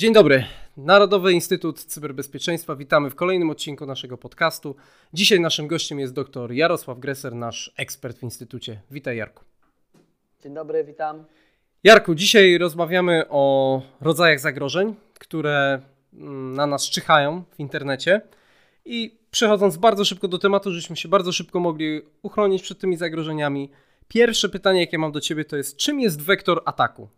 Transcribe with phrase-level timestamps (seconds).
[0.00, 0.44] Dzień dobry.
[0.76, 2.76] Narodowy Instytut Cyberbezpieczeństwa.
[2.76, 4.76] Witamy w kolejnym odcinku naszego podcastu.
[5.12, 8.80] Dzisiaj naszym gościem jest dr Jarosław Greser, nasz ekspert w Instytucie.
[8.90, 9.44] Witaj Jarku.
[10.42, 11.24] Dzień dobry, witam.
[11.84, 15.80] Jarku, dzisiaj rozmawiamy o rodzajach zagrożeń, które
[16.12, 18.20] mm, na nas czyhają w internecie.
[18.84, 23.70] I przechodząc bardzo szybko do tematu, żebyśmy się bardzo szybko mogli uchronić przed tymi zagrożeniami.
[24.08, 27.08] Pierwsze pytanie, jakie mam do Ciebie, to jest czym jest wektor ataku?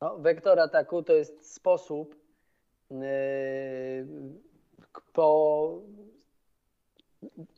[0.00, 2.16] No, wektor ataku to jest sposób
[2.90, 2.98] yy,
[5.12, 5.80] po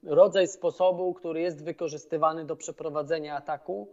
[0.06, 3.90] rodzaj sposobu, który jest wykorzystywany do przeprowadzenia ataku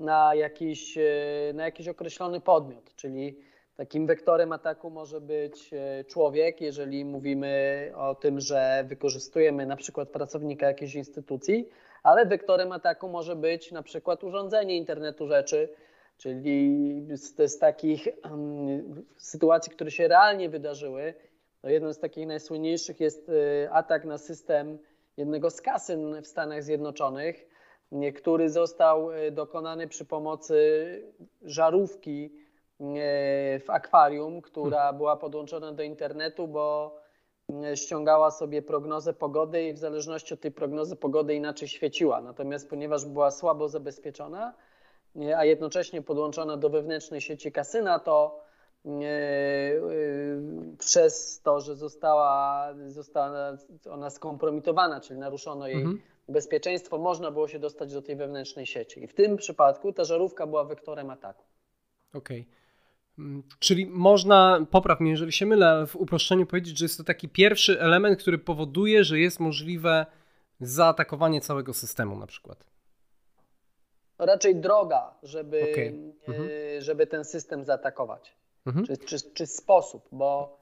[0.00, 3.38] na jakiś, yy, na jakiś określony podmiot, czyli
[3.76, 10.08] takim wektorem ataku może być yy, człowiek, jeżeli mówimy o tym, że wykorzystujemy na przykład
[10.08, 11.68] pracownika jakiejś instytucji,
[12.02, 15.68] ale wektorem ataku może być na przykład urządzenie internetu rzeczy,
[16.16, 21.14] Czyli z, z takich um, sytuacji, które się realnie wydarzyły,
[21.62, 24.78] no jedną z takich najsłynniejszych jest y, atak na system
[25.16, 27.48] jednego z kasyn w Stanach Zjednoczonych,
[28.16, 30.56] który został y, dokonany przy pomocy
[31.42, 32.84] żarówki y,
[33.60, 34.96] w akwarium, która hmm.
[34.96, 36.96] była podłączona do internetu, bo
[37.74, 42.20] ściągała sobie prognozę pogody i w zależności od tej prognozy pogody inaczej świeciła.
[42.20, 44.54] Natomiast ponieważ była słabo zabezpieczona,
[45.36, 48.40] a jednocześnie podłączona do wewnętrznej sieci kasyna, to
[48.86, 48.90] e,
[50.78, 53.56] przez to, że została, została
[53.90, 56.00] ona skompromitowana, czyli naruszono jej mhm.
[56.28, 59.04] bezpieczeństwo, można było się dostać do tej wewnętrznej sieci.
[59.04, 61.44] I w tym przypadku ta żarówka była wektorem ataku.
[62.14, 62.40] Okej.
[62.40, 62.66] Okay.
[63.18, 67.04] Mm, czyli można, popraw mnie, jeżeli się mylę, ale w uproszczeniu powiedzieć, że jest to
[67.04, 70.06] taki pierwszy element, który powoduje, że jest możliwe
[70.60, 72.75] zaatakowanie całego systemu na przykład
[74.18, 76.12] raczej droga, żeby, okay.
[76.28, 76.48] mhm.
[76.78, 78.36] żeby ten system zaatakować.
[78.66, 78.86] Mhm.
[78.86, 80.58] Czy, czy, czy sposób, bo,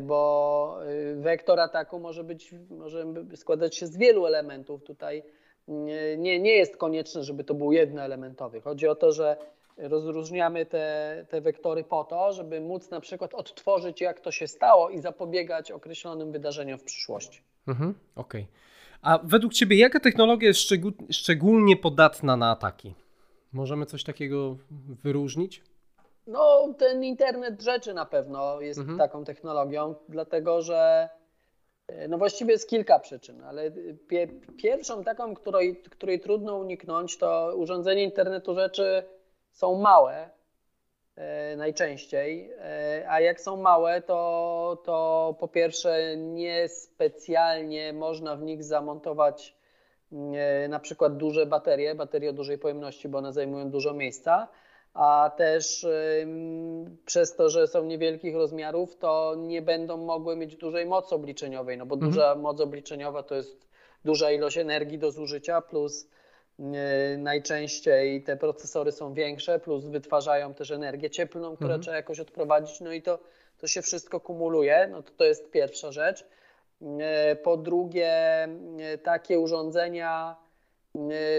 [0.00, 3.04] bo y, wektor ataku może być, może
[3.36, 4.84] składać się z wielu elementów.
[4.84, 5.22] Tutaj
[5.68, 8.60] nie, nie jest konieczne, żeby to był jednoelementowy.
[8.60, 9.36] Chodzi o to, że
[9.78, 14.90] rozróżniamy te, te wektory po to, żeby móc na przykład odtworzyć, jak to się stało
[14.90, 17.42] i zapobiegać określonym wydarzeniom w przyszłości.
[17.68, 17.94] Mhm.
[18.16, 18.42] Okej.
[18.42, 18.67] Okay.
[19.02, 20.60] A według Ciebie jaka technologia jest
[21.10, 22.94] szczególnie podatna na ataki?
[23.52, 24.56] Możemy coś takiego
[25.04, 25.62] wyróżnić?
[26.26, 28.98] No, ten internet rzeczy na pewno jest mhm.
[28.98, 31.08] taką technologią, dlatego że
[32.08, 33.70] no właściwie jest kilka przyczyn, ale
[34.08, 39.02] pie, pierwszą taką, której, której trudno uniknąć, to urządzenia internetu rzeczy
[39.52, 40.37] są małe, E,
[41.56, 49.56] najczęściej, e, a jak są małe, to, to po pierwsze niespecjalnie można w nich zamontować
[50.12, 54.48] e, na przykład duże baterie, baterie o dużej pojemności, bo one zajmują dużo miejsca,
[54.94, 55.86] a też
[57.06, 61.86] przez to, że są niewielkich rozmiarów, to nie będą mogły mieć dużej mocy obliczeniowej, no
[61.86, 62.12] bo mhm.
[62.12, 63.68] duża moc obliczeniowa to jest
[64.04, 66.17] duża ilość energii do zużycia plus E,
[67.18, 71.82] najczęściej te procesory są większe, plus wytwarzają też energię cieplną, którą mhm.
[71.82, 73.18] trzeba jakoś odprowadzić, no i to,
[73.58, 76.26] to się wszystko kumuluje, no to to jest pierwsza rzecz.
[77.00, 80.36] E, po drugie, e, takie urządzenia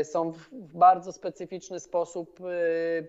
[0.03, 2.39] są w bardzo specyficzny sposób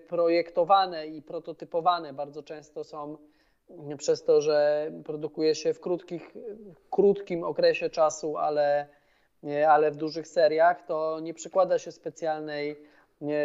[0.07, 2.13] projektowane i prototypowane.
[2.13, 3.17] Bardzo często są
[3.97, 6.31] przez to, że produkuje się w krótkich,
[6.89, 8.87] krótkim okresie czasu, ale
[9.69, 12.75] ale w dużych seriach to nie przykłada się specjalnej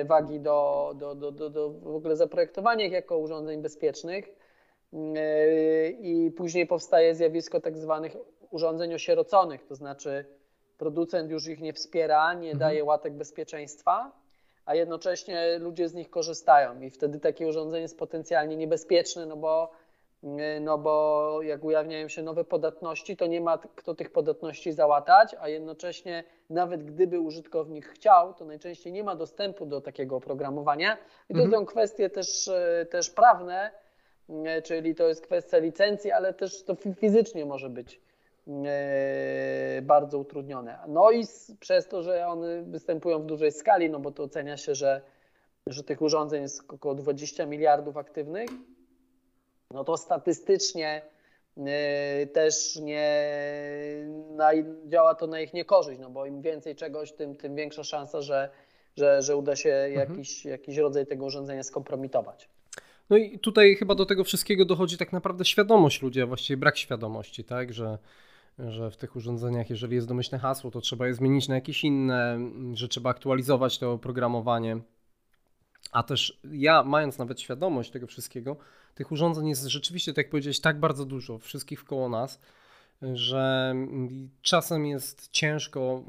[0.04, 4.28] wagi do, do, do, do, do w ogóle zaprojektowania ich jako urządzeń bezpiecznych.
[6.00, 8.16] I później powstaje zjawisko tak zwanych
[8.50, 10.24] urządzeń osieroconych, to znaczy
[10.78, 12.58] producent już ich nie wspiera, nie mhm.
[12.58, 14.12] daje łatek bezpieczeństwa,
[14.64, 19.70] a jednocześnie ludzie z nich korzystają i wtedy takie urządzenie jest potencjalnie niebezpieczne, no bo
[20.60, 25.48] no bo jak ujawniają się nowe podatności, to nie ma kto tych podatności załatać, a
[25.48, 30.96] jednocześnie nawet gdyby użytkownik chciał, to najczęściej nie ma dostępu do takiego oprogramowania.
[31.30, 31.50] I to mhm.
[31.50, 33.70] są kwestie też, e, też prawne,
[34.44, 38.00] e, czyli to jest kwestia licencji, ale też to fizycznie może być
[39.82, 40.78] bardzo utrudnione.
[40.88, 41.24] No i
[41.60, 45.00] przez to, że one występują w dużej skali, no bo to ocenia się, że,
[45.66, 48.50] że tych urządzeń jest około 20 miliardów aktywnych,
[49.70, 51.02] no to statystycznie
[51.58, 51.62] y,
[52.26, 53.20] też nie
[54.36, 54.50] na,
[54.86, 58.50] działa to na ich niekorzyść, no bo im więcej czegoś, tym, tym większa szansa, że,
[58.96, 60.10] że, że uda się mhm.
[60.10, 62.48] jakiś, jakiś rodzaj tego urządzenia skompromitować.
[63.10, 66.76] No i tutaj chyba do tego wszystkiego dochodzi tak naprawdę świadomość ludzi, a właściwie brak
[66.76, 67.98] świadomości, tak, że,
[68.58, 72.38] że w tych urządzeniach, jeżeli jest domyślne hasło, to trzeba je zmienić na jakieś inne,
[72.74, 74.78] że trzeba aktualizować to oprogramowanie.
[75.92, 78.56] A też ja, mając nawet świadomość tego wszystkiego,
[78.96, 82.40] tych urządzeń jest rzeczywiście, tak jak powiedziałeś, tak bardzo dużo, wszystkich wkoło nas,
[83.02, 83.74] że
[84.42, 86.04] czasem jest ciężko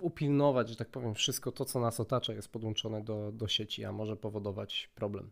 [0.00, 3.92] upilnować, że tak powiem, wszystko to, co nas otacza, jest podłączone do, do sieci, a
[3.92, 5.30] może powodować problem.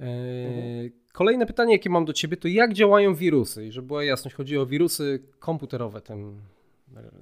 [0.00, 0.90] Mhm.
[1.12, 3.66] Kolejne pytanie, jakie mam do Ciebie, to jak działają wirusy?
[3.66, 6.40] I żeby była jasność, chodzi o wirusy komputerowe tym,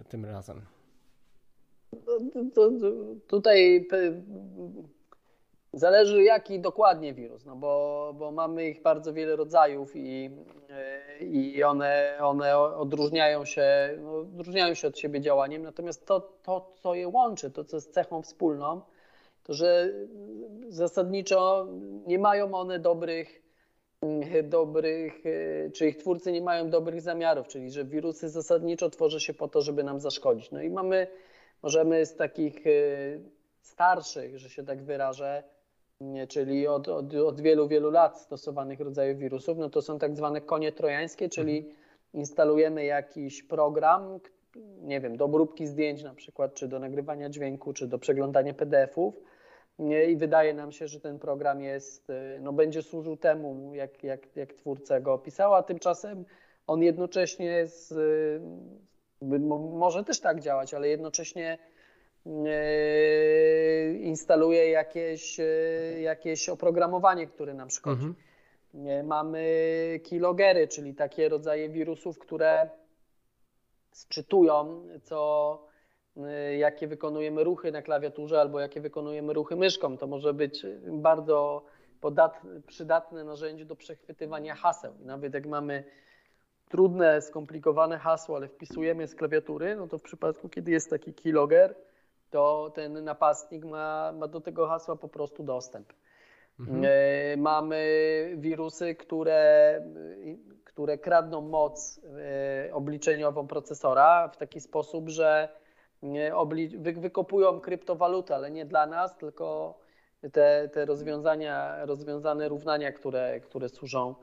[0.09, 0.61] tym razem.
[2.07, 2.71] To, to,
[3.27, 3.89] tutaj
[5.75, 10.31] zależy jaki dokładnie wirus, no bo, bo mamy ich bardzo wiele rodzajów i,
[11.21, 16.95] i one, one odróżniają, się, no, odróżniają się od siebie działaniem, natomiast to, to, co
[16.95, 18.81] je łączy, to co jest cechą wspólną,
[19.43, 19.93] to że
[20.69, 21.67] zasadniczo
[22.07, 23.43] nie mają one dobrych,
[24.45, 25.23] dobrych,
[25.75, 29.61] czy ich twórcy nie mają dobrych zamiarów, czyli że wirusy zasadniczo tworzy się po to,
[29.61, 30.51] żeby nam zaszkodzić.
[30.51, 31.07] No i mamy,
[31.63, 32.65] możemy z takich
[33.61, 35.43] starszych, że się tak wyrażę,
[36.29, 40.41] czyli od, od, od wielu, wielu lat stosowanych rodzajów wirusów, no to są tak zwane
[40.41, 41.75] konie trojańskie, czyli mhm.
[42.15, 44.21] instalujemy jakiś program,
[44.83, 49.15] nie wiem, do obróbki zdjęć na przykład, czy do nagrywania dźwięku, czy do przeglądania PDF-ów
[50.09, 54.37] i wydaje nam się, że ten program jest, y, no, będzie służył temu, jak, jak,
[54.37, 56.25] jak twórca go opisał, a tymczasem
[56.67, 58.41] on jednocześnie y,
[59.73, 61.59] może też tak działać, ale jednocześnie
[64.01, 65.37] instaluje jakieś,
[66.01, 68.05] jakieś oprogramowanie, które nam szkodzi.
[68.75, 69.07] Mhm.
[69.07, 69.45] Mamy
[70.03, 72.71] kilogery, czyli takie rodzaje wirusów, które
[73.93, 75.59] sczytują, co
[76.17, 79.99] Y, jakie wykonujemy ruchy na klawiaturze albo jakie wykonujemy ruchy myszką.
[79.99, 81.65] To może być bardzo
[82.67, 84.95] przydatne narzędzie do przechwytywania haseł.
[85.05, 85.85] Nawet jak mamy
[86.69, 91.75] trudne, skomplikowane hasło, ale wpisujemy z klawiatury, no to w przypadku, kiedy jest taki keylogger,
[92.35, 95.93] to ten napastnik ma, ma do tego hasła po prostu dostęp.
[96.61, 96.85] Mhm.
[96.85, 97.81] Y, mamy
[98.37, 99.83] wirusy, które,
[100.65, 102.01] które kradną moc
[102.69, 105.49] y, obliczeniową procesora w taki sposób, że
[106.97, 109.79] wykopują kryptowalutę, ale nie dla nas, tylko
[110.33, 114.15] te, te rozwiązania, rozwiązane równania, które, które służą,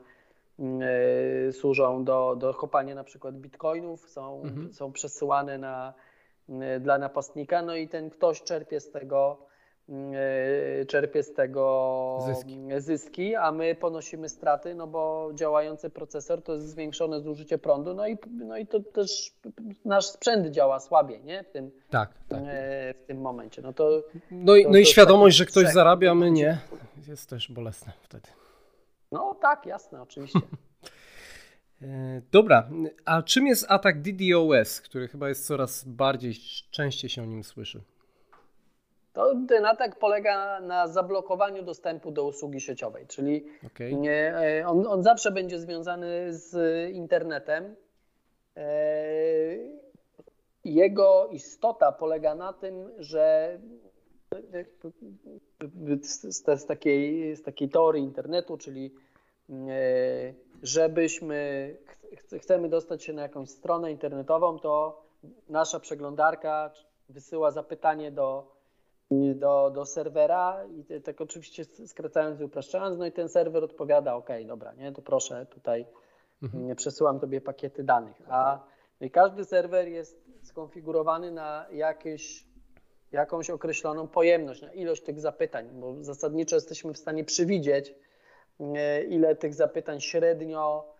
[1.52, 4.72] służą do, do kopania na przykład bitcoinów, są, mhm.
[4.72, 5.94] są przesyłane na,
[6.80, 9.46] dla napastnika, no i ten ktoś czerpie z tego
[9.88, 12.58] E, czerpie z tego zyski.
[12.78, 13.34] zyski.
[13.36, 18.18] a my ponosimy straty, no bo działający procesor to jest zwiększone zużycie prądu, no i,
[18.30, 19.32] no i to też
[19.84, 21.44] nasz sprzęt działa słabiej, nie?
[21.44, 22.42] W tym, tak, tak.
[22.46, 23.62] E, w tym momencie.
[23.62, 26.58] No, to, no, i, to, no i świadomość, że ktoś zarabia, my nie,
[27.08, 28.28] jest też bolesne wtedy.
[29.12, 30.40] No tak, jasne, oczywiście.
[31.82, 32.68] E, dobra,
[33.04, 36.34] a czym jest atak DDoS, który chyba jest coraz bardziej,
[36.70, 37.82] częściej się o nim słyszy?
[39.12, 43.92] To ten atak polega na zablokowaniu dostępu do usługi sieciowej, czyli okay.
[43.92, 46.54] nie, e, on, on zawsze będzie związany z
[46.90, 47.76] internetem.
[48.56, 48.62] E,
[50.64, 53.58] jego istota polega na tym, że
[56.02, 58.94] z, z, takiej, z takiej teorii internetu, czyli
[60.62, 61.76] żebyśmy
[62.40, 65.02] chcemy dostać się na jakąś stronę internetową, to
[65.48, 66.70] nasza przeglądarka
[67.08, 68.52] wysyła zapytanie do
[69.34, 74.28] do, do serwera i tak oczywiście skracając i upraszczając, no i ten serwer odpowiada, ok,
[74.46, 75.86] dobra, nie, to proszę tutaj
[76.42, 76.76] mhm.
[76.76, 78.60] przesyłam tobie pakiety danych, a
[79.00, 82.46] no każdy serwer jest skonfigurowany na jakieś,
[83.12, 87.94] jakąś określoną pojemność, na ilość tych zapytań, bo zasadniczo jesteśmy w stanie przewidzieć,
[89.08, 90.94] ile tych zapytań średnio,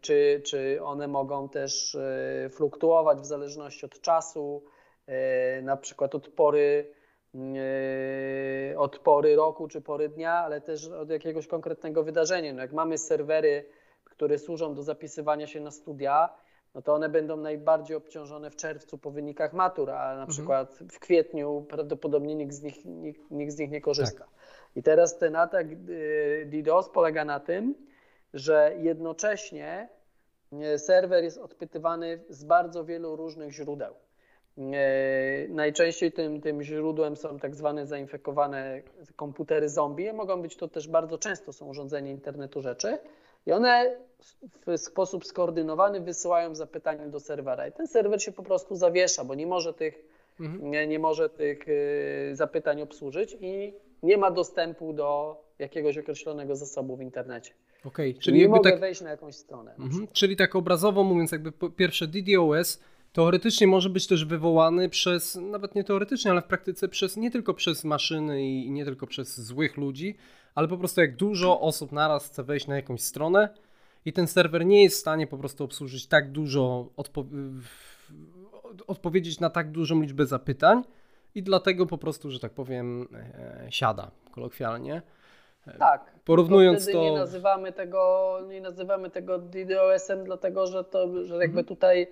[0.00, 4.64] czy, czy one mogą też e, fluktuować w zależności od czasu,
[5.06, 6.96] e, na przykład od pory
[7.34, 12.52] E, od pory roku czy pory dnia, ale też od jakiegoś konkretnego wydarzenia.
[12.52, 13.64] No jak mamy serwery,
[14.04, 16.28] które służą do zapisywania się na studia,
[16.74, 20.28] no to one będą najbardziej obciążone w czerwcu po wynikach matur, a na mhm.
[20.28, 24.24] przykład w kwietniu prawdopodobnie nikt z nich, nikt, nikt z nich nie korzysta.
[24.24, 24.35] Tak.
[24.76, 27.74] I teraz ten atak e, DDoS polega na tym,
[28.34, 29.88] że jednocześnie
[30.52, 33.94] e, serwer jest odpytywany z bardzo wielu różnych źródeł.
[34.58, 38.82] E, najczęściej tym, tym źródłem są tak zwane zainfekowane
[39.16, 40.12] komputery zombie.
[40.12, 42.98] Mogą być to też bardzo często są urządzenia internetu rzeczy
[43.46, 43.96] i one
[44.66, 49.34] w sposób skoordynowany wysyłają zapytanie do serwera i ten serwer się po prostu zawiesza, bo
[49.34, 50.04] nie może tych,
[50.40, 50.70] mhm.
[50.70, 51.66] nie, nie może tych
[52.32, 53.74] zapytań obsłużyć i
[54.06, 57.52] nie ma dostępu do jakiegoś określonego zasobu w internecie.
[57.84, 58.80] Okay, czyli nie mogę tak...
[58.80, 59.74] wejść na jakąś stronę.
[59.78, 60.08] Mhm.
[60.12, 62.80] Czyli tak obrazowo mówiąc, jakby pierwsze DDoS
[63.12, 67.54] teoretycznie może być też wywołany przez, nawet nie teoretycznie, ale w praktyce przez, nie tylko
[67.54, 70.16] przez maszyny i nie tylko przez złych ludzi,
[70.54, 73.48] ale po prostu jak dużo osób naraz chce wejść na jakąś stronę
[74.04, 77.24] i ten serwer nie jest w stanie po prostu obsłużyć tak dużo, odpo
[78.86, 80.82] odpowiedzieć na tak dużą liczbę zapytań
[81.36, 85.02] i dlatego po prostu, że tak powiem, e, siada kolokwialnie.
[85.78, 86.12] Tak.
[86.24, 87.02] Porównując to.
[87.02, 91.64] Nie nazywamy tego, nie nazywamy tego DDoS-em, dlatego że to, że jakby mhm.
[91.66, 92.08] tutaj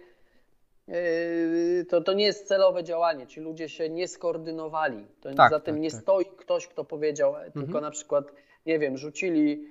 [0.88, 3.26] yy, to, to nie jest celowe działanie.
[3.26, 5.06] Ci ludzie się nie skoordynowali.
[5.20, 6.00] To tak, za tym tak, nie tak.
[6.00, 7.52] stoi ktoś, kto powiedział, mhm.
[7.52, 8.32] tylko na przykład,
[8.66, 9.68] nie wiem, rzucili,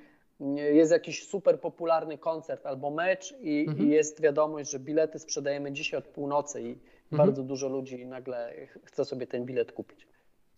[0.56, 3.88] jest jakiś super popularny koncert albo mecz i, mhm.
[3.88, 6.78] i jest wiadomość, że bilety sprzedajemy dzisiaj od północy i
[7.14, 7.28] mhm.
[7.28, 8.54] bardzo dużo ludzi nagle
[8.84, 10.08] chce sobie ten bilet kupić.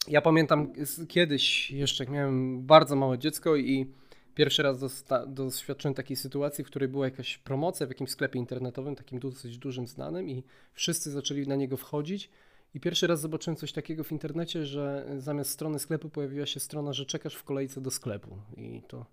[0.08, 0.74] Ja pamiętam
[1.08, 3.92] kiedyś, jeszcze jak miałem bardzo małe dziecko i
[4.36, 9.20] pierwszy raz doświadczyłem takiej sytuacji, w której była jakaś promocja w jakimś sklepie internetowym, takim
[9.20, 10.44] dosyć dużym, znanym i
[10.74, 12.30] wszyscy zaczęli na niego wchodzić.
[12.74, 16.94] I pierwszy raz zobaczyłem coś takiego w internecie, że zamiast strony sklepu pojawiła się strona,
[16.94, 18.38] że czekasz w kolejce do sklepu.
[18.58, 19.06] I to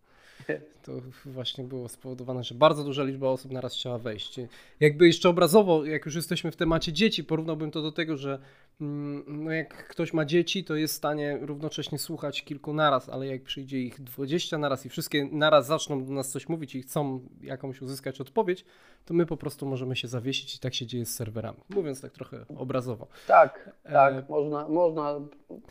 [0.83, 0.93] to
[1.25, 4.41] właśnie było spowodowane, że bardzo duża liczba osób naraz chciała wejść.
[4.81, 8.39] Jakby jeszcze obrazowo, jak już jesteśmy w temacie dzieci, porównałbym to do tego, że
[8.81, 13.27] mm, no jak ktoś ma dzieci, to jest w stanie równocześnie słuchać kilku naraz, ale
[13.27, 17.21] jak przyjdzie ich 20 naraz i wszystkie naraz zaczną do nas coś mówić i chcą
[17.43, 18.65] jakąś uzyskać odpowiedź,
[19.05, 21.59] to my po prostu możemy się zawiesić i tak się dzieje z serwerami.
[21.69, 23.07] Mówiąc tak trochę obrazowo.
[23.27, 24.25] Tak, tak, e...
[24.29, 25.21] można, można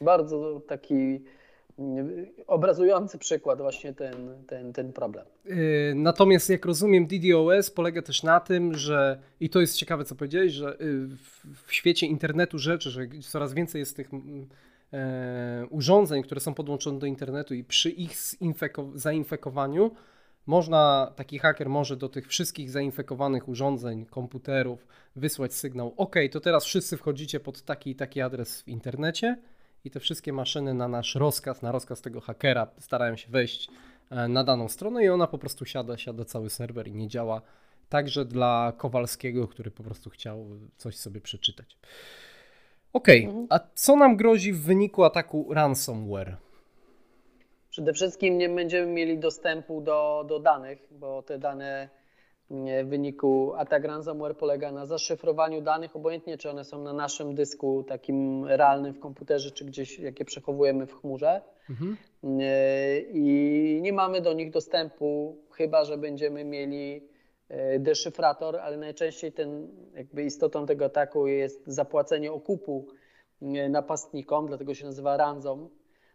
[0.01, 1.21] bardzo taki
[2.47, 5.25] obrazujący przykład właśnie ten, ten, ten problem.
[5.45, 10.15] Y, natomiast jak rozumiem DDoS polega też na tym, że i to jest ciekawe co
[10.15, 11.07] powiedziałeś, że y,
[11.65, 14.47] w świecie internetu rzeczy, że coraz więcej jest tych mm,
[14.93, 18.13] e, urządzeń, które są podłączone do internetu i przy ich
[18.95, 19.91] zainfekowaniu
[20.45, 26.65] można, taki haker może do tych wszystkich zainfekowanych urządzeń, komputerów wysłać sygnał OK, to teraz
[26.65, 29.37] wszyscy wchodzicie pod taki i taki adres w internecie
[29.85, 33.69] i te wszystkie maszyny na nasz rozkaz, na rozkaz tego hakera starają się wejść
[34.09, 37.41] e, na daną stronę i ona po prostu siada, siada cały serwer i nie działa.
[37.89, 40.45] Także dla Kowalskiego, który po prostu chciał
[40.77, 41.77] coś sobie przeczytać.
[42.93, 43.47] Ok, mhm.
[43.49, 46.37] a co nam grozi w wyniku ataku ransomware?
[47.69, 51.89] Przede wszystkim nie będziemy mieli dostępu do, do danych, bo te dane
[52.83, 58.45] wyniku atak ransomware polega na zaszyfrowaniu danych, obojętnie czy one są na naszym dysku takim
[58.45, 61.41] realnym w komputerze, czy gdzieś, jakie przechowujemy w chmurze.
[61.69, 61.97] Mhm.
[63.13, 67.07] I nie mamy do nich dostępu, chyba że będziemy mieli
[67.49, 72.87] e, deszyfrator, ale najczęściej ten, jakby istotą tego ataku jest zapłacenie okupu
[73.41, 75.69] e, napastnikom, dlatego się nazywa ransom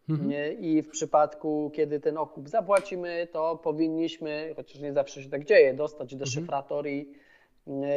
[0.09, 0.61] Mhm.
[0.61, 5.75] I w przypadku, kiedy ten okup zapłacimy, to powinniśmy, chociaż nie zawsze się tak dzieje,
[5.75, 6.19] dostać mhm.
[6.19, 7.13] deszyfrator i,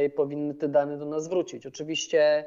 [0.06, 1.66] i powinny te dane do nas wrócić.
[1.66, 2.46] Oczywiście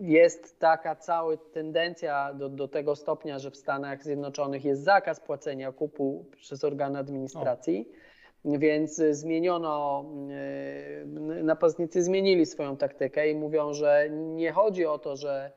[0.00, 5.68] jest taka cała tendencja do, do tego stopnia, że w Stanach Zjednoczonych jest zakaz płacenia
[5.68, 7.88] okupu przez organy administracji.
[8.44, 8.58] O.
[8.58, 10.04] Więc zmieniono,
[11.42, 15.52] napastnicy zmienili swoją taktykę i mówią, że nie chodzi o to, że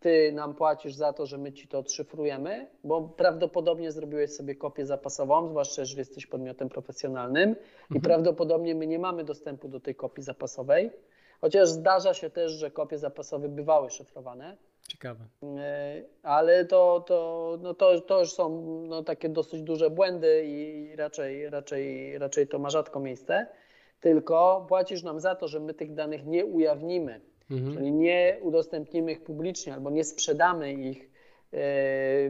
[0.00, 4.86] ty nam płacisz za to, że my ci to odszyfrujemy, bo prawdopodobnie zrobiłeś sobie kopię
[4.86, 8.00] zapasową, zwłaszcza jeżeli jesteś podmiotem profesjonalnym i mhm.
[8.00, 10.90] prawdopodobnie my nie mamy dostępu do tej kopii zapasowej,
[11.40, 14.56] chociaż zdarza się też, że kopie zapasowe bywały szyfrowane.
[14.88, 15.24] Ciekawe.
[15.42, 20.96] E, ale to, to, no to, to już są no, takie dosyć duże błędy i
[20.96, 23.46] raczej, raczej, raczej to ma rzadko miejsce.
[24.00, 27.74] Tylko płacisz nam za to, że my tych danych nie ujawnimy Mhm.
[27.74, 31.08] Czyli nie udostępnimy ich publicznie albo nie sprzedamy ich e,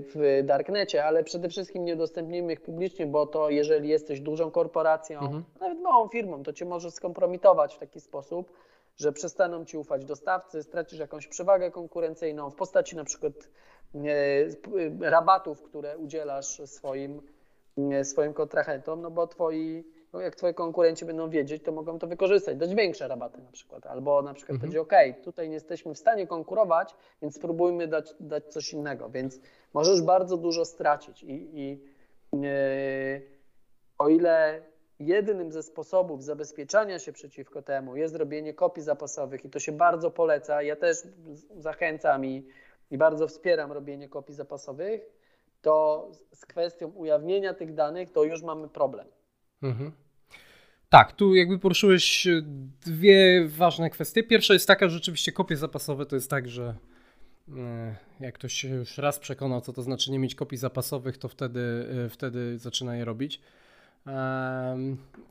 [0.00, 5.20] w darknecie, ale przede wszystkim nie udostępnimy ich publicznie, bo to jeżeli jesteś dużą korporacją,
[5.20, 5.44] mhm.
[5.60, 8.52] nawet małą firmą, to cię może skompromitować w taki sposób,
[8.96, 13.32] że przestaną ci ufać dostawcy, stracisz jakąś przewagę konkurencyjną w postaci na przykład
[13.94, 17.22] e, rabatów, które udzielasz swoim,
[17.92, 22.06] e, swoim kontrahentom, no bo twoi no jak twoi konkurenci będą wiedzieć, to mogą to
[22.06, 24.60] wykorzystać, dać większe rabaty na przykład, albo na przykład mhm.
[24.60, 24.92] będzie ok,
[25.24, 29.40] tutaj nie jesteśmy w stanie konkurować, więc spróbujmy dać, dać coś innego, więc
[29.74, 31.82] możesz bardzo dużo stracić i, i
[32.32, 33.22] yy,
[33.98, 34.62] o ile
[35.00, 40.10] jednym ze sposobów zabezpieczania się przeciwko temu jest robienie kopii zapasowych i to się bardzo
[40.10, 40.98] poleca, ja też
[41.56, 42.46] zachęcam i,
[42.90, 45.00] i bardzo wspieram robienie kopii zapasowych,
[45.62, 49.06] to z kwestią ujawnienia tych danych to już mamy problem.
[49.62, 49.92] Mhm.
[50.88, 52.42] Tak, tu jakby poruszyłeś e,
[52.86, 54.22] dwie ważne kwestie.
[54.22, 56.74] Pierwsza jest taka, że rzeczywiście kopie zapasowe to jest tak, że
[57.56, 61.28] e, jak ktoś się już raz przekonał, co to znaczy nie mieć kopii zapasowych, to
[61.28, 63.40] wtedy, e, wtedy zaczyna je robić.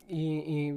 [0.08, 0.74] I, I,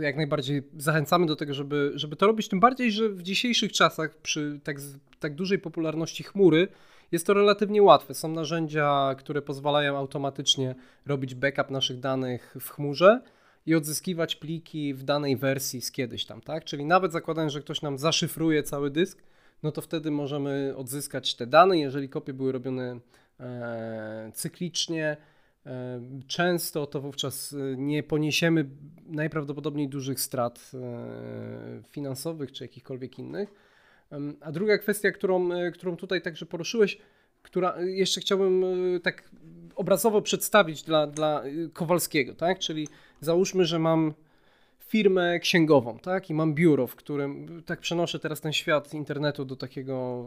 [0.00, 2.48] jak najbardziej zachęcamy do tego, żeby, żeby to robić.
[2.48, 4.76] Tym bardziej, że w dzisiejszych czasach, przy tak,
[5.20, 6.68] tak dużej popularności chmury,
[7.12, 8.14] jest to relatywnie łatwe.
[8.14, 10.74] Są narzędzia, które pozwalają automatycznie
[11.06, 13.20] robić backup naszych danych w chmurze
[13.66, 16.64] i odzyskiwać pliki w danej wersji z kiedyś tam, tak?
[16.64, 19.22] Czyli nawet zakładając, że ktoś nam zaszyfruje cały dysk,
[19.62, 23.00] no to wtedy możemy odzyskać te dane, jeżeli kopie były robione
[23.40, 25.16] e, cyklicznie,
[25.66, 28.68] e, często to wówczas e, nie poniesiemy
[29.06, 33.63] najprawdopodobniej dużych strat e, finansowych czy jakichkolwiek innych.
[34.40, 36.98] A druga kwestia, którą, e, którą tutaj także poruszyłeś,
[37.42, 39.30] która jeszcze chciałbym e, tak
[39.76, 41.42] obrazowo przedstawić dla, dla
[41.72, 42.58] Kowalskiego, tak?
[42.58, 42.88] Czyli
[43.20, 44.14] załóżmy, że mam
[44.94, 46.30] firmę księgową, tak?
[46.30, 50.26] I mam biuro, w którym tak przenoszę teraz ten świat internetu do takiego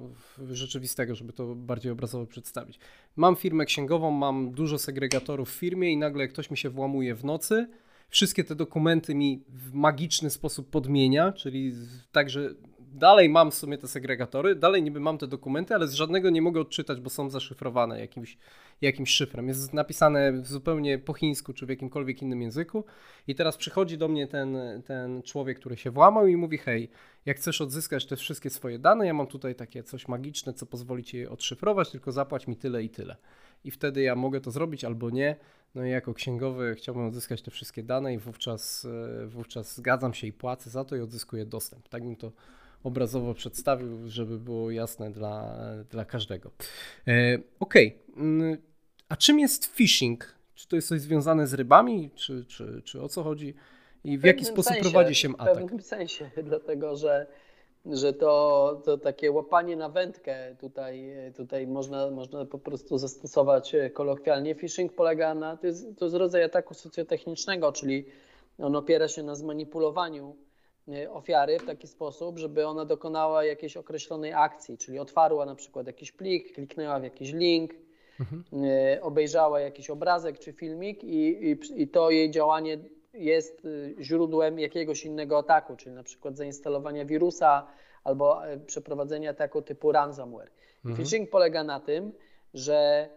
[0.51, 2.79] rzeczywistego, żeby to bardziej obrazowo przedstawić.
[3.15, 7.25] Mam firmę księgową, mam dużo segregatorów w firmie i nagle ktoś mi się włamuje w
[7.25, 7.67] nocy,
[8.10, 11.74] wszystkie te dokumenty mi w magiczny sposób podmienia, czyli
[12.12, 12.50] tak, że
[12.94, 16.41] dalej mam w sumie te segregatory, dalej niby mam te dokumenty, ale z żadnego nie
[16.41, 18.38] mogę odczytać, bo są zaszyfrowane jakimś,
[18.82, 19.48] jakimś szyfrem.
[19.48, 22.86] Jest napisane zupełnie po chińsku czy w jakimkolwiek innym języku.
[23.27, 26.89] I teraz przychodzi do mnie ten, ten człowiek, który się włamał i mówi: Hej,
[27.25, 31.03] jak chcesz odzyskać te wszystkie swoje dane, ja mam tutaj takie coś magiczne, co pozwoli
[31.03, 33.15] ci je odszyfrować, tylko zapłać mi tyle i tyle.
[33.63, 35.36] I wtedy ja mogę to zrobić albo nie.
[35.75, 38.88] No i jako księgowy chciałbym odzyskać te wszystkie dane i wówczas,
[39.24, 41.89] e, wówczas zgadzam się i płacę za to i odzyskuję dostęp.
[41.89, 42.32] Tak bym to
[42.88, 45.58] obrazowo przedstawił, żeby było jasne dla,
[45.89, 46.51] dla każdego.
[47.08, 47.74] E, ok,
[48.17, 48.58] mm,
[49.10, 50.36] a czym jest phishing?
[50.56, 53.56] Czy to jest coś związane z rybami, czy, czy, czy o co chodzi?
[54.03, 55.53] I w, w jaki sposób sensie, prowadzi się atak?
[55.53, 57.27] W pewnym sensie, dlatego że,
[57.86, 64.56] że to, to takie łapanie na wędkę tutaj, tutaj można, można po prostu zastosować kolokwialnie.
[64.56, 68.06] Phishing polega na, to jest, to jest rodzaj ataku socjotechnicznego, czyli
[68.60, 70.36] on opiera się na zmanipulowaniu
[71.10, 76.12] ofiary w taki sposób, żeby ona dokonała jakiejś określonej akcji, czyli otwarła na przykład jakiś
[76.12, 77.73] plik, kliknęła w jakiś link,
[78.19, 78.43] mhm.
[78.63, 82.78] Y, obejrzała jakiś obrazek czy filmik i, i, i to jej działanie
[83.13, 87.67] jest y, źródłem jakiegoś innego ataku, czyli na przykład zainstalowania wirusa
[88.04, 90.50] albo przeprowadzenia ataku typu ransomware.
[90.86, 90.95] Mhm.
[90.95, 92.12] Phishing polega na tym,
[92.54, 93.10] że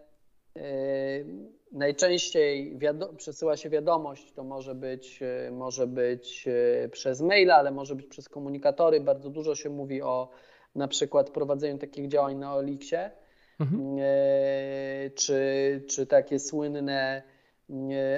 [1.71, 2.79] Najczęściej
[3.17, 8.07] przesyła się wiadomość, to może być, e, może być e, przez maila, ale może być
[8.07, 9.01] przez komunikatory.
[9.01, 10.29] Bardzo dużo się mówi o
[10.75, 13.11] na przykład prowadzeniu takich działań na Olixie,
[13.59, 13.99] mhm.
[15.15, 15.41] Czy,
[15.89, 17.23] czy takie słynne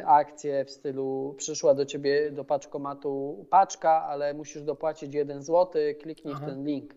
[0.05, 6.33] akcje w stylu przyszła do ciebie do paczkomatu paczka, ale musisz dopłacić jeden zł, kliknij
[6.37, 6.45] Aha.
[6.45, 6.95] w ten link.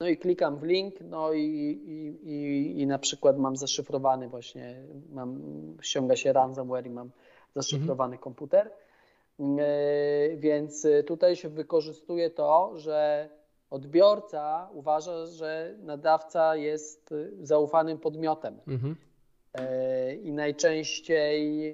[0.00, 4.82] No i klikam w link, no i, i, i, i na przykład mam zaszyfrowany właśnie,
[5.12, 5.40] mam,
[5.82, 7.10] ściąga się ransomware i mam
[7.54, 8.22] zaszyfrowany mhm.
[8.22, 8.70] komputer.
[9.40, 13.28] E, więc tutaj się wykorzystuje to, że
[13.70, 18.58] odbiorca uważa, że nadawca jest zaufanym podmiotem.
[18.68, 18.96] Mhm.
[19.54, 21.70] E, I najczęściej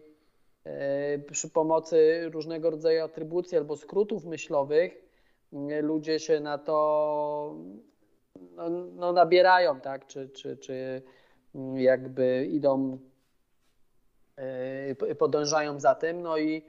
[0.64, 5.02] e, przy pomocy różnego rodzaju atrybucji albo skrótów myślowych
[5.82, 7.56] ludzie się na to
[8.56, 11.02] no, no nabierają, tak, czy, czy, czy
[11.74, 12.98] jakby idą,
[14.36, 16.64] e, podążają za tym, no i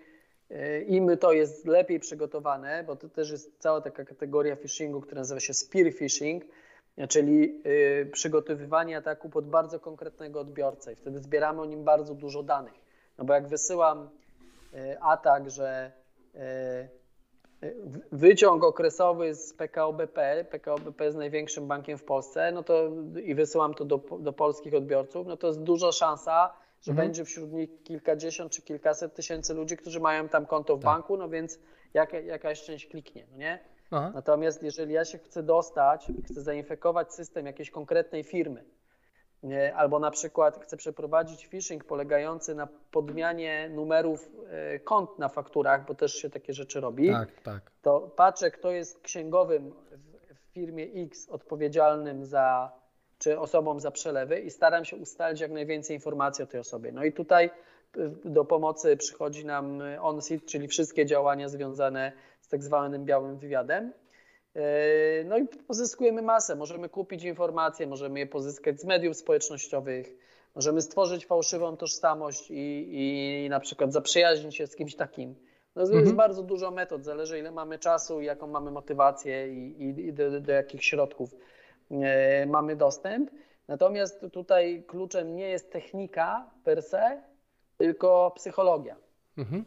[0.49, 5.21] e, im to jest lepiej przygotowane, bo to też jest cała taka kategoria phishingu, która
[5.21, 6.43] nazywa się spear phishing,
[7.09, 12.43] czyli e, przygotowywanie ataku pod bardzo konkretnego odbiorcę i wtedy zbieramy o nim bardzo dużo
[12.43, 12.73] danych.
[13.17, 14.09] No bo jak wysyłam
[15.01, 15.91] atak, że
[18.11, 22.89] wyciąg okresowy z PKO BP, PKO BP jest największym bankiem w Polsce, no to
[23.23, 27.07] i wysyłam to do, do polskich odbiorców, no to jest duża szansa, że mhm.
[27.07, 30.85] będzie wśród nich kilkadziesiąt czy kilkaset tysięcy ludzi, którzy mają tam konto w tak.
[30.85, 31.59] banku, no więc
[31.93, 33.59] jaka, jakaś część kliknie, no nie?
[33.91, 34.11] Aha.
[34.15, 38.63] Natomiast jeżeli ja się chcę dostać, chcę zainfekować system jakiejś konkretnej firmy,
[39.75, 45.95] albo na przykład chcę przeprowadzić phishing polegający na podmianie numerów e, kont na fakturach, bo
[45.95, 47.71] też się takie rzeczy robi, tak, tak.
[47.81, 49.73] to patrzę, kto jest księgowym
[50.35, 52.71] w firmie X odpowiedzialnym za,
[53.17, 56.91] czy osobą za przelewy i staram się ustalić jak najwięcej informacji o tej osobie.
[56.91, 57.51] No i tutaj e,
[58.25, 63.93] do pomocy przychodzi nam OnSIT, czyli wszystkie działania związane z tak zwanym białym wywiadem.
[64.55, 64.61] Yy,
[65.25, 66.55] no i pozyskujemy masę.
[66.55, 70.15] Możemy kupić informacje, możemy je pozyskać z mediów społecznościowych,
[70.55, 75.35] możemy stworzyć fałszywą tożsamość i, i na przykład zaprzyjaźnić się z kimś takim.
[75.75, 76.15] No jest mhm.
[76.15, 80.51] bardzo dużo metod, zależy ile mamy czasu i jaką mamy motywację i, i do, do,
[80.51, 81.35] jakich środków
[81.91, 83.31] e, mamy dostęp.
[83.67, 87.21] Natomiast tutaj kluczem nie jest technika per se,
[87.77, 88.95] tylko psychologia.
[89.37, 89.65] Mhm.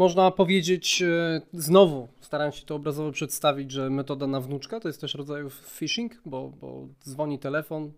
[0.00, 5.00] Można powiedzieć, e, znowu staram się to obrazowo przedstawić, że metoda na wnuczka to jest
[5.00, 5.42] też rodzaj
[5.78, 7.92] phishing, bo, bo dzwoni telefon.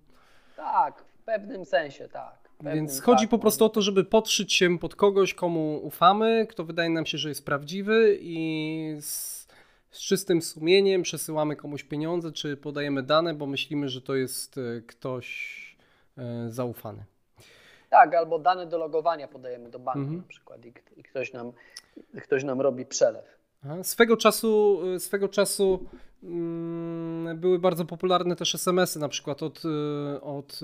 [0.57, 2.49] Tak, w pewnym sensie tak.
[2.59, 6.47] Pewnym, Więc chodzi tak, po prostu o to, żeby podszyć się pod kogoś, komu ufamy,
[6.51, 9.47] kto wydaje nam się, że jest prawdziwy i z,
[9.91, 14.81] z czystym sumieniem przesyłamy komuś pieniądze, czy podajemy dane, bo myślimy, że to jest e,
[14.87, 15.59] ktoś
[16.19, 17.05] e, zaufany.
[17.93, 20.17] Tak, albo dane do logowania podajemy do banku mhm.
[20.17, 21.53] na przykład i, i, ktoś, nam,
[22.23, 23.39] ktoś nam robi przelew.
[23.83, 25.87] Swego czasu, swego czasu
[26.23, 29.63] mm, były bardzo popularne też SMS-y, na przykład od,
[30.23, 30.61] od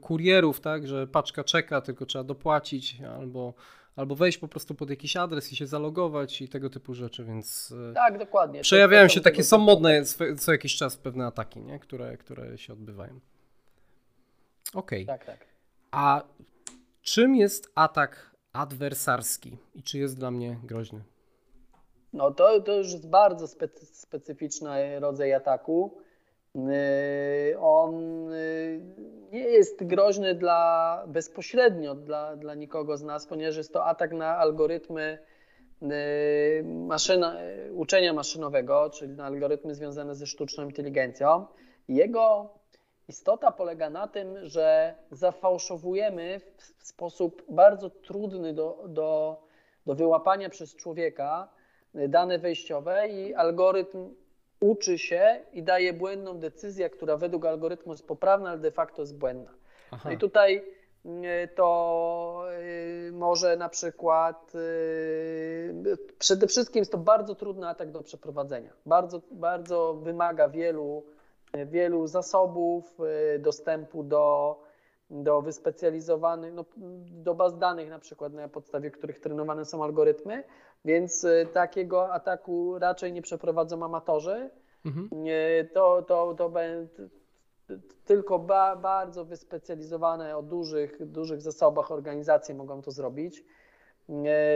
[0.00, 3.54] kurierów, tak, że paczka czeka, tylko trzeba dopłacić, albo,
[3.96, 7.74] albo wejść po prostu pod jakiś adres i się zalogować i tego typu rzeczy, więc
[7.94, 8.60] tak, dokładnie.
[8.60, 10.02] przejawiają się takie, są modne
[10.38, 11.78] co jakiś czas pewne ataki, nie?
[11.78, 13.20] Które, które się odbywają.
[14.74, 15.04] Okej.
[15.04, 15.18] Okay.
[15.18, 15.48] Tak, tak.
[15.90, 16.22] A
[17.12, 21.00] Czym jest atak adwersarski i czy jest dla mnie groźny?
[22.12, 25.98] No to, to już jest bardzo specy, specyficzny rodzaj ataku.
[26.54, 26.62] Yy,
[27.60, 27.92] on
[28.30, 28.80] yy,
[29.32, 34.36] nie jest groźny dla, bezpośrednio dla, dla nikogo z nas, ponieważ jest to atak na
[34.36, 35.18] algorytmy
[35.82, 35.88] yy,
[36.64, 37.36] maszyna,
[37.72, 41.46] uczenia maszynowego, czyli na algorytmy związane ze sztuczną inteligencją.
[41.88, 42.54] Jego
[43.08, 46.40] Istota polega na tym, że zafałszowujemy
[46.78, 49.40] w sposób bardzo trudny do, do,
[49.86, 51.48] do wyłapania przez człowieka
[51.94, 54.14] dane wejściowe i algorytm
[54.60, 59.18] uczy się i daje błędną decyzję, która według algorytmu jest poprawna, ale de facto jest
[59.18, 59.50] błędna.
[59.90, 60.02] Aha.
[60.04, 60.64] No i tutaj
[61.06, 62.44] y, to
[63.08, 68.72] y, może na przykład y, przede wszystkim jest to bardzo trudny atak do przeprowadzenia.
[68.86, 71.04] Bardzo, bardzo wymaga wielu
[71.66, 72.98] wielu zasobów,
[73.34, 74.56] y, dostępu do,
[75.10, 76.64] do wyspecjalizowanych, no,
[77.12, 80.44] do baz danych na przykład, na podstawie których trenowane są algorytmy,
[80.84, 84.50] więc y, takiego ataku raczej nie przeprowadzą amatorzy.
[84.84, 85.08] Mhm.
[85.74, 87.08] To, to, to będzie
[88.04, 93.44] tylko ba, bardzo wyspecjalizowane o dużych, dużych zasobach organizacje mogą to zrobić.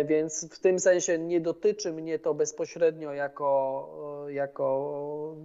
[0.05, 3.89] Więc w tym sensie nie dotyczy mnie to bezpośrednio jako,
[4.29, 5.37] jako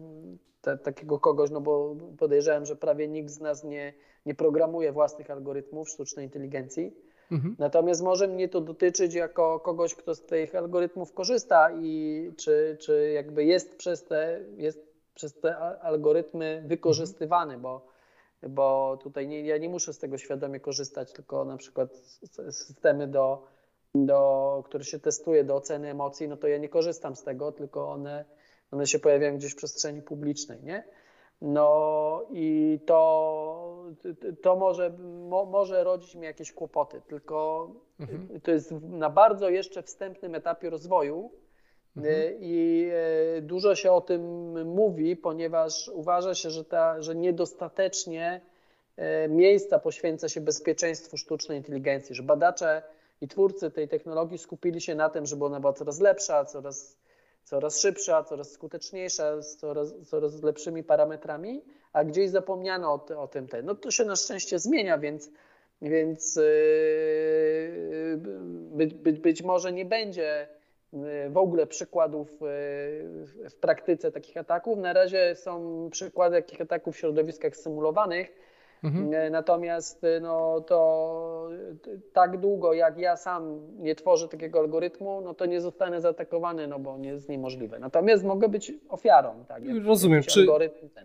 [0.68, 3.94] te, takiego kogoś, no bo podejrzewam, że prawie nikt z nas nie,
[4.26, 6.94] nie programuje własnych algorytmów sztucznej inteligencji.
[7.32, 7.56] Mhm.
[7.60, 13.12] Natomiast może mnie to dotyczyć jako kogoś, kto z tych algorytmów korzysta i czy, czy
[13.12, 17.62] jakby jest przez te, jest przez te algorytmy wykorzystywany, mhm.
[17.62, 17.88] bo,
[18.50, 21.98] bo tutaj nie, ja nie muszę z tego świadomie korzystać, tylko na przykład
[22.52, 23.44] systemy do,
[23.96, 27.90] do, które się testuje do oceny emocji, no to ja nie korzystam z tego, tylko
[27.90, 28.26] one
[28.72, 30.84] one się pojawiają gdzieś w przestrzeni publicznej, nie?
[31.42, 33.86] No i to,
[34.42, 34.90] to może,
[35.30, 37.68] mo, może rodzić mi jakieś kłopoty, tylko
[38.00, 38.40] mhm.
[38.42, 41.32] to jest na bardzo jeszcze wstępnym etapie rozwoju
[41.98, 42.38] mhm.
[42.40, 42.88] i
[43.38, 44.22] e, dużo się o tym
[44.66, 48.42] mówi, ponieważ uważa się, że, ta, że niedostatecznie
[48.96, 52.82] e, miejsca poświęca się bezpieczeństwu sztucznej inteligencji, że badacze
[53.22, 56.98] i twórcy tej technologii skupili się na tym, żeby ona była coraz lepsza, coraz
[57.48, 61.62] coraz szybsza, coraz skuteczniejsza, z coraz, coraz lepszymi parametrami,
[61.94, 63.48] a gdzieś zapomniano o, o tym.
[63.48, 63.62] Te.
[63.62, 65.32] No to się na szczęście zmienia, więc,
[65.82, 68.18] więc yy,
[68.72, 70.48] być, być, być może nie będzie
[70.94, 74.78] yy, w ogóle przykładów yy, w praktyce takich ataków.
[74.78, 78.47] Na razie są przykłady takich ataków w środowiskach symulowanych,
[78.84, 79.14] Mhm.
[79.14, 81.50] E, natomiast e, no, to
[82.14, 86.80] tak długo, jak ja sam nie tworzę takiego algorytmu, no to nie zostanę zaatakowany, no
[86.80, 87.80] bo nie jest niemożliwe.
[87.80, 89.46] Natomiast mogę być ofiarą.
[89.48, 90.24] Tak, Rozumiem.
[90.24, 90.48] Czy,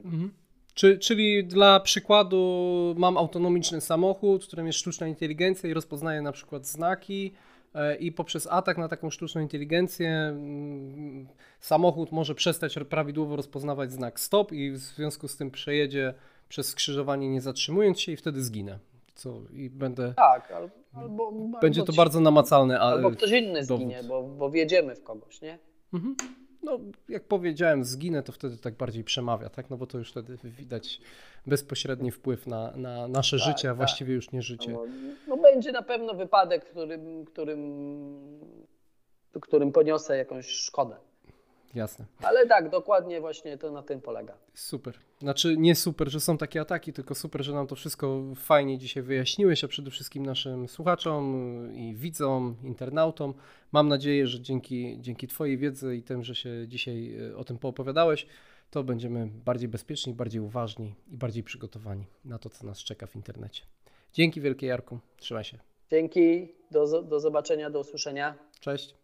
[0.05, 0.31] mhm.
[0.75, 6.33] Czy, czyli dla przykładu mam autonomiczny samochód, w którym jest sztuczna inteligencja i rozpoznaje na
[6.33, 7.33] przykład znaki
[7.75, 11.29] e, i poprzez atak na taką sztuczną inteligencję mm,
[11.61, 16.15] samochód może przestać prawidłowo rozpoznawać znak stop i w związku z tym przejedzie
[16.53, 18.79] przez skrzyżowanie nie zatrzymując się i wtedy zginę.
[19.15, 20.15] Co, I będę.
[20.17, 20.53] Tak,
[20.93, 21.33] albo.
[21.63, 22.81] Będzie albo to bardzo namacalne.
[22.81, 23.77] Albo ktoś inny dowód.
[23.77, 25.59] zginie, bo, bo wjedziemy w kogoś, nie?
[25.95, 26.17] Mhm.
[26.63, 29.71] No, jak powiedziałem, zginę, to wtedy tak bardziej przemawia, tak?
[29.71, 31.01] No bo to już wtedy widać
[31.47, 33.77] bezpośredni wpływ na, na nasze tak, życie, a tak.
[33.77, 34.73] właściwie już nie życie.
[34.73, 34.85] No,
[35.29, 37.61] no, będzie na pewno wypadek, którym, którym,
[39.41, 40.97] którym poniosę jakąś szkodę.
[41.75, 42.05] Jasne.
[42.23, 44.35] Ale tak, dokładnie właśnie to na tym polega.
[44.55, 44.95] Super.
[45.19, 49.03] Znaczy nie super, że są takie ataki, tylko super, że nam to wszystko fajnie dzisiaj
[49.03, 51.35] wyjaśniłeś, a przede wszystkim naszym słuchaczom
[51.75, 53.35] i widzom, internautom.
[53.73, 57.59] Mam nadzieję, że dzięki, dzięki Twojej wiedzy i tym, że się dzisiaj e, o tym
[57.59, 58.27] poopowiadałeś,
[58.71, 63.17] to będziemy bardziej bezpieczni, bardziej uważni i bardziej przygotowani na to, co nas czeka w
[63.17, 63.63] internecie.
[64.13, 64.99] Dzięki wielkie Jarku.
[65.17, 65.59] Trzymaj się.
[65.91, 66.49] Dzięki.
[66.71, 68.35] Do, do zobaczenia, do usłyszenia.
[68.61, 69.02] Cześć.